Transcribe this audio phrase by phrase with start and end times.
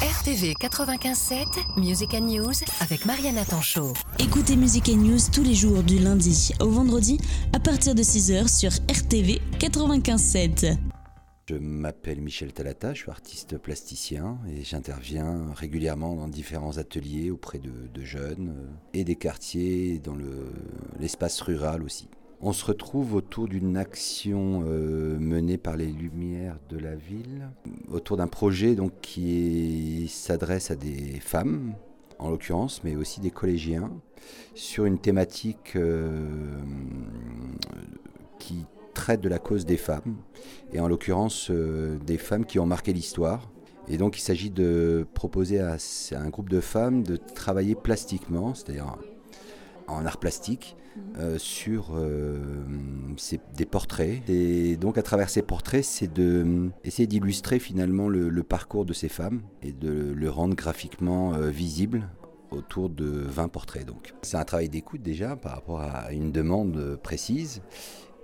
[0.00, 3.92] RTV 95.7, Music and News avec Mariana Tanchot.
[4.18, 7.18] Écoutez Music and News tous les jours du lundi au vendredi
[7.52, 10.78] à partir de 6h sur RTV 95.7.
[11.50, 17.58] Je m'appelle Michel Talata, je suis artiste plasticien et j'interviens régulièrement dans différents ateliers auprès
[17.58, 20.52] de, de jeunes euh, et des quartiers, dans le-
[20.98, 22.08] l'espace rural aussi.
[22.42, 27.50] On se retrouve autour d'une action euh, menée par les Lumières de la ville,
[27.92, 31.74] autour d'un projet qui s'adresse à des femmes,
[32.18, 33.90] en l'occurrence, mais aussi des collégiens,
[34.54, 36.26] sur une thématique euh,
[38.38, 40.16] qui traite de la cause des femmes,
[40.72, 43.50] et en l'occurrence euh, des femmes qui ont marqué l'histoire.
[43.86, 45.76] Et donc il s'agit de proposer à
[46.16, 48.96] un groupe de femmes de travailler plastiquement, c'est-à-dire
[49.90, 50.76] en art plastique,
[51.18, 52.38] euh, sur euh,
[53.56, 54.28] des portraits.
[54.28, 59.08] Et donc à travers ces portraits, c'est de essayer d'illustrer finalement le, parcours de ces
[59.08, 62.08] femmes et de le rendre graphiquement euh, visible
[62.50, 63.86] autour de 20 portraits.
[63.86, 67.62] Donc c'est un travail d'écoute déjà par rapport à une demande euh, précise.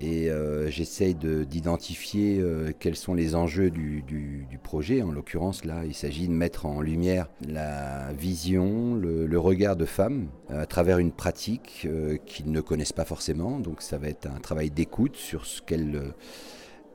[0.00, 5.00] Et euh, j'essaye de- d'identifier euh, quels sont les enjeux du, du- projet.
[5.02, 10.26] En l'occurrence, là, il s'agit de mettre en lumière la vision, le, regard de femmes
[10.50, 11.86] euh, à travers une pratique
[12.26, 13.60] qu'ils ne connaissent pas forcément.
[13.60, 16.02] Donc ça va être un travail d'écoute sur ce qu'elles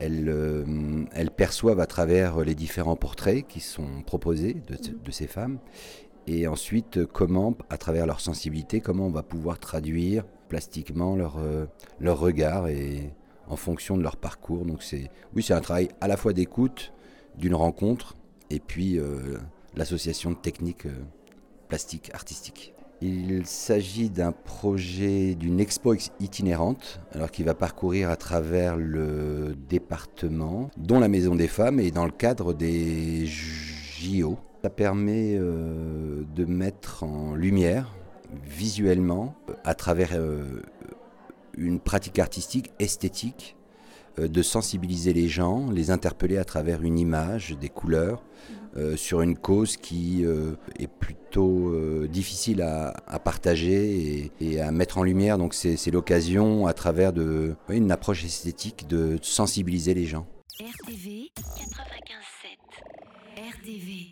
[0.00, 0.34] elles,
[1.12, 5.58] elles perçoivent à travers les différents portraits qui sont proposés de, de ces femmes.
[6.26, 11.38] Et ensuite, euh, comment, à travers leur sensibilité, comment on va pouvoir traduire plastiquement leur,
[11.38, 11.66] euh,
[12.00, 13.10] leur regard et
[13.48, 14.64] en fonction de leur parcours.
[14.64, 16.92] Donc c'est, oui, c'est un travail à la fois d'écoute,
[17.36, 18.14] d'une rencontre,
[18.50, 19.38] et puis euh,
[19.74, 20.86] l'association de techniques
[21.68, 22.74] plastiques, artistiques.
[23.00, 29.56] Il s'agit d'un projet d'une expo ex- itinérante, alors qui va parcourir à travers le
[29.68, 34.38] département, dont la Maison des Femmes, et dans le cadre des JO.
[34.62, 37.96] Ça permet euh, de mettre en lumière
[38.44, 40.62] visuellement, euh, à travers euh,
[41.56, 43.56] une pratique artistique, esthétique,
[44.18, 48.22] de sensibiliser les gens, les interpeller à travers une image, des couleurs,
[48.94, 50.26] sur une cause qui
[50.78, 51.74] est plutôt
[52.08, 55.38] difficile à, partager et, à mettre en lumière.
[55.38, 57.14] Donc c'est l'occasion, à travers
[57.70, 60.26] une approche esthétique, de sensibiliser les gens.
[60.60, 62.52] RTV 95.7.
[63.36, 64.10] RTV